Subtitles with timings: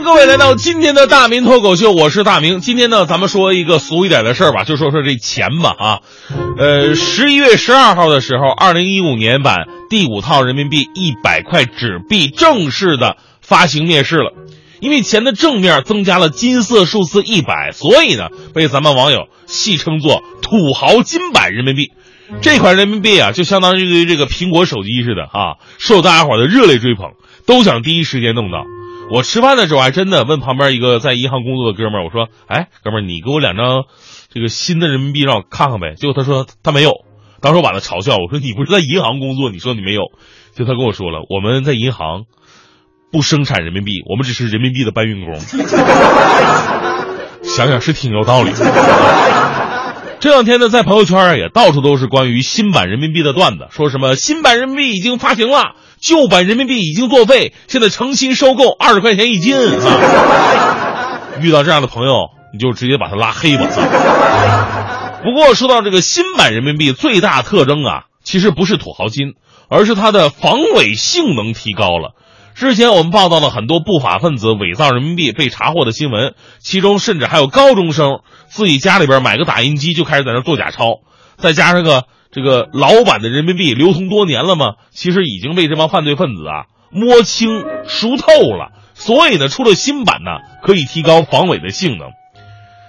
[0.00, 2.60] 各位来到今天的大明脱口秀，我是大明。
[2.60, 5.98] 今天呢，咱们说一个俗一点的事儿吧，就说说这钱吧啊。
[6.58, 14.32] 呃，十一月十二号的时候，二零一五年版第五套人民币一百块纸币正式的发行面世了。
[14.80, 21.92] 因为钱的正面增加了金色数字一百，所以呢，被咱们网友戏称作“土豪金版人民币”。
[22.42, 27.12] 这款人民币啊，就相当于这个苹果手机似的啊，受大家伙的热烈追捧，
[27.46, 28.58] 都想第一时间弄到。
[29.08, 33.84] 我吃饭的时候还真的问旁边一个在银行工作的哥们儿，我说：“哎，哥们儿，你给我两张
[34.28, 37.04] 这个新的人民币让我看看呗。”结果他说他没有。
[37.40, 40.02] 当时我把他嘲笑，我说：“你不是在银行工作，你说你没有？”
[40.56, 42.24] 就他跟我说了：“我们在银行
[43.12, 45.38] 不生产人民币，我们只是人民币的搬运工。”
[47.44, 48.50] 想想是挺有道理。
[50.26, 61.20] 这两天呢，在朋友圈也到处都是关于新版人民币的段子，说什么新版人民币已经发行了，旧版人民币已经作废，现在诚心收购二十块钱一斤啊！
[61.40, 63.68] 遇到这样的朋友，你就直接把他拉黑吧。
[65.22, 69.34] 不过说到这个新版人民币最大特征啊，其实不是土豪金，
[69.68, 72.16] 而是它的防伪性能提高了。
[72.56, 81.00] 之前我们报道了很多不法分子伪造人民币被查获的新闻，其中甚至还有高中生自己家里边买个打印机就开始在那做假钞，
[81.36, 90.30] 再加上个这个老版的人民币流通多年了嘛，其实已经被这帮犯罪分子啊摸清熟透了，所以呢，出了新版呢
[90.62, 92.08] 可以提高防伪的性能。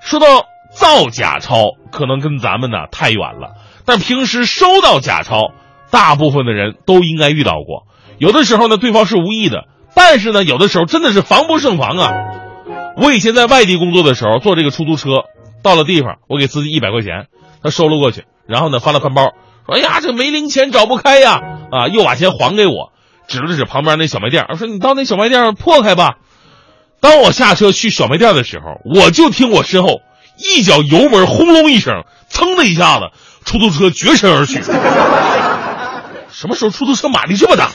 [0.00, 0.26] 说到
[0.70, 5.50] 造假钞，可能跟咱们呢太远了，但平时收到假钞，
[5.90, 7.88] 大部分的人都应该遇到过。
[8.18, 12.12] 有的时候呢，对方是无意的，但是呢，有的时候真的是防不胜防啊。
[12.96, 15.24] 我以前在外地工作的时候，坐这个出租车，
[15.62, 17.26] 到了地方，我给司机一百块钱，
[17.62, 19.22] 他收了过去，然后呢，翻了翻包，
[19.66, 22.92] 说：“哎呀，这没零钱找不开呀！”啊，又把钱还给我，
[23.28, 26.16] 指了指旁边那小卖店，说：“你到那小卖店破开吧。”
[27.00, 30.00] 当我下车去小卖店的时候，我就听我身后
[30.36, 33.10] 一脚油门轰隆一声，噌的一下子，
[33.44, 34.60] 出租车绝尘而去。
[36.38, 37.68] 什么时候出租车马力这么大？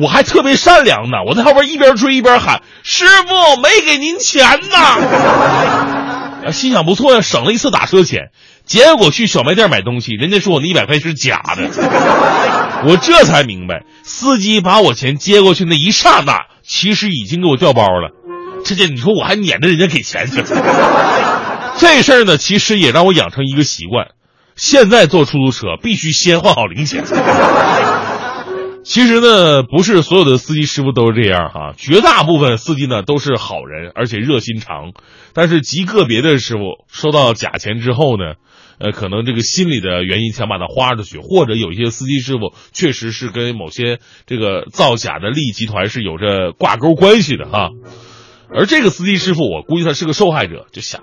[0.00, 6.46] 我还特别善良呢，我在后边一边追一边喊：“师傅，没给您钱呢。
[6.54, 8.30] ”心想不错呀，省了一次打车钱。
[8.64, 11.68] 结果去小卖店买东西，人家说我那一百块是假的。
[12.86, 18.12] 我这才明白，司机把我钱接过去那一刹那，其实已经给我调包了。
[18.64, 20.40] 这这你说我还撵着人家给钱去？
[21.78, 24.10] 这事儿呢，其实也让我养成一个习惯。
[24.56, 27.04] 现在坐出租车必须先换好零钱。
[28.82, 34.92] 其实呢，不是所有的司机师傅都是这样哈，绝大部分司机呢都是好人，而且热心肠。
[35.32, 38.34] 但是极个别的师傅收到假钱之后呢，
[38.78, 47.70] 呃，可能这个心理的原因想把它花出去，或者有一些司机师傅确实是跟某些这个造假的利益集团是有着挂钩关系的哈。
[48.54, 51.02] 而这个司机师傅，我估计他是个受害者，就想，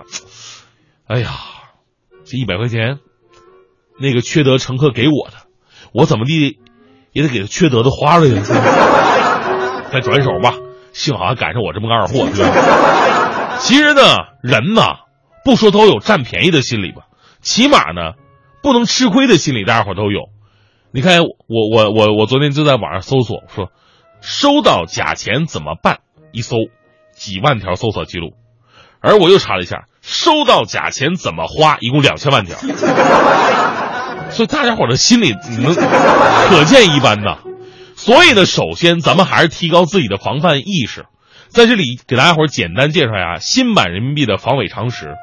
[1.06, 1.34] 哎呀，
[2.24, 2.98] 这一百块钱。
[3.98, 5.34] 那个缺德乘客给我的，
[5.92, 6.58] 我怎么地
[7.12, 8.34] 也得给他缺德的花了去！
[9.92, 10.54] 再转手吧，
[10.92, 13.58] 幸好还赶上我这么个二货，对吧？
[13.60, 14.00] 其实呢，
[14.42, 15.04] 人呐，
[15.44, 17.02] 不说都有占便宜的心理吧，
[17.40, 18.14] 起码呢，
[18.62, 20.30] 不能吃亏的心理，大家伙都有。
[20.90, 23.70] 你看，我我我我昨天就在网上搜索说，
[24.20, 26.00] 收到假钱怎么办？
[26.32, 26.56] 一搜，
[27.12, 28.32] 几万条搜索记录，
[29.00, 31.78] 而我又查了一下，收到假钱怎么花？
[31.80, 32.56] 一共两千万条。
[34.30, 37.38] 所以大家伙的心里能可见一斑呐。
[37.96, 41.06] 所以呢，首先咱们还是提高自己的防范意识。
[41.48, 45.14] 在这里给大家伙简单介绍一下新版人民币的防伪常识。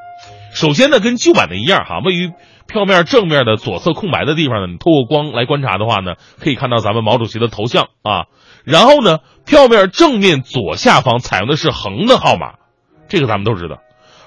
[0.52, 2.32] 首先呢，跟旧版的一样哈，位于
[2.66, 8.24] 票面正面的左侧空白的地方呢，你透过光来观察的话呢，可以看到咱们毛主席的头像啊。
[8.64, 12.54] 然后呢，票面正面左下方采用的是横的号码，
[13.08, 13.78] 这个咱们都知道。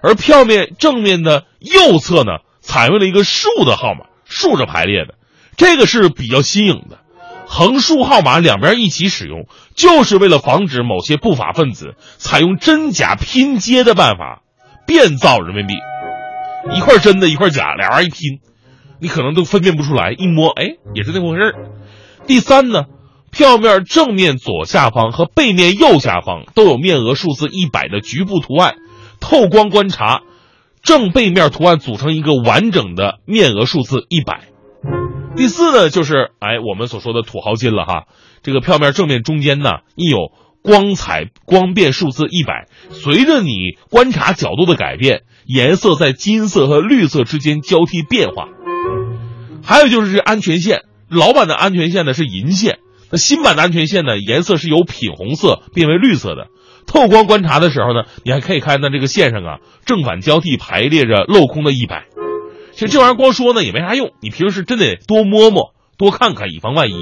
[0.06, 4.06] 而票面正面的右侧呢，采用了一个竖的号码。
[4.28, 5.14] 竖着排列的，
[5.56, 6.98] 这个是比较新颖的。
[7.46, 9.46] 横竖号码两边一起使用，
[9.76, 14.42] 就是为了防止某些不法分子采用真假拼接的办法
[14.88, 15.76] 变造人民币。
[16.76, 18.40] 一块真的，一块假，俩玩意一拼，
[19.00, 20.12] 你可能都分辨不出来。
[20.12, 21.54] 一摸，哎，也是那回事
[22.26, 22.86] 第三呢，
[23.32, 28.74] 票面正面左下方和背面右下方都有面额数字一百的局部图案，
[29.20, 30.22] 透光观察。
[30.82, 34.50] 正背面图案组成一个完整的面额数字一百。
[35.36, 38.04] 第四呢，就是哎，我们所说的土豪金了哈。
[38.44, 40.32] 这个票面正面中间呢，印有
[40.62, 48.50] 光彩光变数字一百，随着你观察角度的改变，颜色在金色和绿色之间交替变化。
[49.64, 52.78] 还有就是这安全线，老版的安全线呢是银线，
[53.10, 56.50] 那新版的安全线呢颜色是由品红色变为绿色的。
[56.88, 62.06] 透光观察的时候呢，你还可以看到这个线上啊正反交替排列着镂空的一百。
[62.74, 66.94] 其实这玩意儿光说呢也没啥用，你平时真得多摸摸、多看看，以防万一。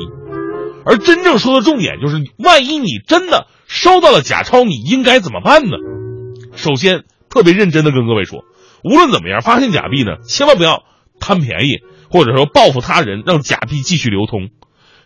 [0.85, 5.77] 而真正说的重点就是，万一你真的收到了假钞，你应该怎么办呢？
[6.55, 8.43] 首先，特别认真的跟各位说，
[8.83, 10.83] 无论怎么样，发现假币呢，千万不要
[11.19, 11.79] 贪便宜，
[12.11, 14.49] 或者说报复他人，让假币继续流通。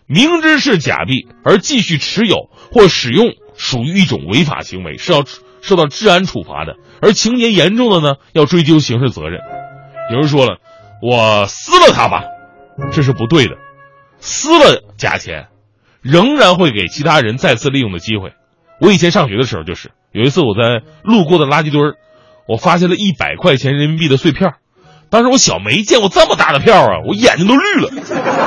[0.07, 3.27] 明知是假币而继续持有或使用，
[3.57, 5.23] 属于一种违法行为，是要
[5.61, 6.75] 受到治安处罚的。
[7.01, 9.41] 而情节严重的呢，要追究刑事责任。
[10.11, 10.59] 有人说了，
[11.01, 12.23] 我撕了它吧，
[12.93, 13.55] 这是不对的。
[14.19, 15.47] 撕了假钱。
[16.03, 18.31] 仍然会给其他人再次利用的机会。
[18.79, 21.95] 我以前上学的时候，就是有一次我在路过的垃圾堆儿，
[22.47, 24.53] 我发现了一百块钱人民币的碎片
[25.09, 27.89] 当时我小没见过这么大的票啊，我眼睛都绿了。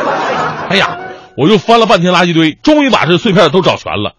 [0.71, 0.97] 哎呀，
[1.37, 4.15] 我又翻了半天垃圾堆，终于把这碎片都找全了，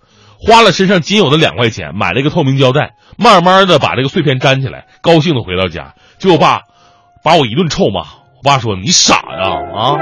[0.46, 5.94] 花了身上仅有的两块钱买了一个透明胶带，慢慢的把这个碎片粘起来，高兴的回到家。
[6.18, 6.62] 结果爸
[7.24, 9.98] 把我一顿臭骂，我爸说：“你傻呀啊，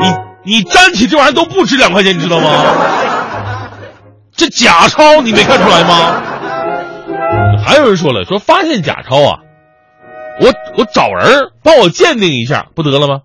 [0.00, 2.48] 你。”你粘起这玩意儿都不值两块钱，你知道吗？
[4.34, 7.58] 这假钞你没看出来吗？
[7.62, 9.40] 还有人说了，说发现假钞啊，
[10.40, 13.20] 我我找人帮我鉴定一下不得了吗？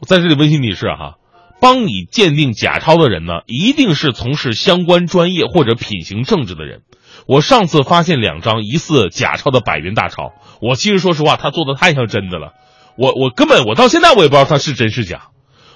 [0.00, 1.14] 我在这里温馨提示哈，
[1.60, 6.82] 帮你鉴定假钞的人呢，一定是从事相关专业或者品行正直的人。
[7.26, 12.52] 我上次发现两张疑似假钞的百元大钞，我其实说实话，他做的太像真的了，
[12.96, 15.28] 我我根本我到现在我也不知道他是真是假。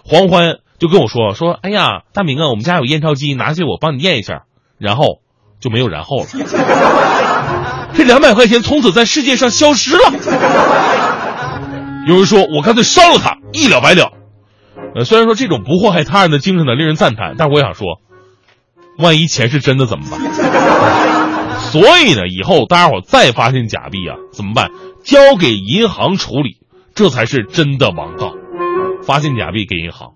[0.05, 0.57] 黄欢。
[0.81, 4.45] 就跟我说说，哎呀，大明啊，我们家有验钞机，拿去我帮你验一下，
[4.79, 5.21] 然后
[5.61, 6.27] 就没有然后了。
[7.93, 10.11] 这两百块钱从此在世界上消失了。
[12.09, 14.20] 有人说我干脆烧了它，一了百了。
[14.95, 18.01] 呃，虽然说这种不祸害他人的精神呢令人赞叹，但是我想说，
[18.99, 20.21] 万一钱是真的怎么办？
[21.71, 24.71] 所以呢，以后大家伙再发现假币啊，怎么办？
[25.05, 26.59] 交给银行处理，
[26.95, 28.35] 这才是真的王道。
[29.03, 30.13] 发现假币给银行。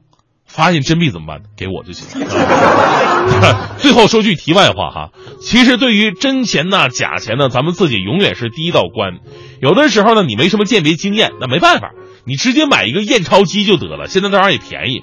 [0.46, 1.42] 发现真币怎么办？
[1.56, 3.74] 给我就行了。
[3.78, 5.10] 最后说句题外话哈，
[5.40, 9.18] 其实对于真钱呐、假钱呢，咱们自己永远是第一道关。
[9.60, 11.90] 有的时候呢，你没什么鉴别经验，那没办法，
[12.26, 14.08] 你直接买一个验钞机就得了。
[14.08, 15.02] 现在那玩意儿也便宜。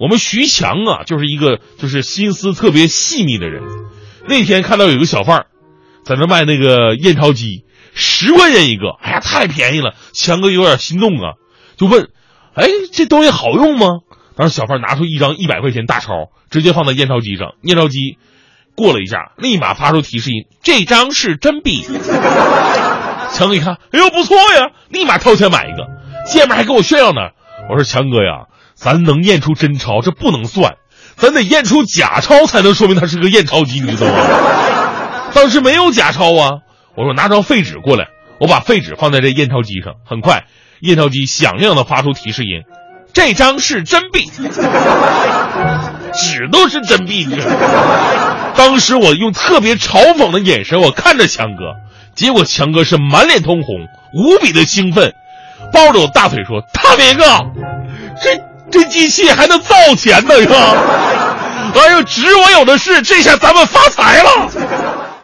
[0.00, 3.62] 我们徐强啊，就是一个就是心思特别细腻的人。
[4.26, 5.46] 那天看到有个小贩
[6.04, 7.64] 在那卖那个验钞机，
[7.94, 9.94] 十块钱一个，哎呀，太便宜了。
[10.12, 11.34] 强哥有点心动啊，
[11.76, 12.08] 就问
[12.54, 13.86] ：“哎，这东西好用吗？”
[14.36, 18.18] 当时小贩拿出一张一百块钱大钞，直接放在验钞机上，验钞机
[18.74, 21.82] 过了一下，立马发出提示音：“这张是真币。”
[23.32, 25.86] 强哥一看，哎呦不错呀，立马掏钱买一个，
[26.24, 27.20] 见面还跟我炫耀呢。
[27.70, 30.74] 我说强哥呀，咱能验出真钞这不能算，
[31.16, 35.30] 咱得验出假钞才能说明他是个验钞机，你知道吗？
[35.32, 36.50] 当时没有假钞啊，
[36.96, 40.44] 我说拿张废纸过来，我把废纸放在这验钞机上，很快
[40.80, 42.62] 验钞机响亮的发出提示音。
[43.12, 44.28] 这张是真币，
[46.12, 47.24] 纸都是真币。
[47.24, 47.36] 你
[48.56, 51.76] 当时我用特别嘲讽的眼神，我看着强哥，
[52.16, 55.14] 结果强哥是满脸通红，无比的兴奋，
[55.74, 57.24] 抱着我大腿说：“大明哥，
[58.22, 58.40] 这
[58.70, 60.76] 这机器还能造钱呢，是吧？
[61.74, 64.48] 哎呦，纸我有的是，这下咱们发财了。”